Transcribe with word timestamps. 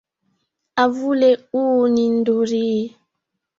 Havule 0.77 1.29
huu 1.51 1.87
ni 1.87 2.09
ndhurii. 2.09 2.97